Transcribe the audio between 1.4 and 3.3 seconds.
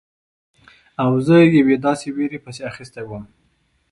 یوې داسې ویرې پسې اخیستی وم.